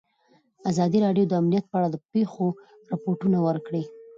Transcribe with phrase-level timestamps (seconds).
[0.69, 2.47] ازادي راډیو د امنیت په اړه د پېښو
[2.91, 3.83] رپوټونه ورکړي.